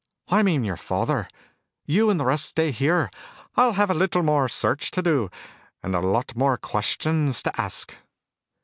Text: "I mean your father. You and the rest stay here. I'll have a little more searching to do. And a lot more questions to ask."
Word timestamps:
"I 0.29 0.41
mean 0.41 0.63
your 0.63 0.77
father. 0.77 1.27
You 1.85 2.09
and 2.09 2.19
the 2.19 2.25
rest 2.25 2.45
stay 2.45 2.71
here. 2.71 3.11
I'll 3.55 3.73
have 3.73 3.91
a 3.91 3.93
little 3.93 4.23
more 4.23 4.49
searching 4.49 4.89
to 4.93 5.03
do. 5.03 5.29
And 5.83 5.93
a 5.93 5.99
lot 5.99 6.35
more 6.35 6.57
questions 6.57 7.43
to 7.43 7.61
ask." 7.61 7.95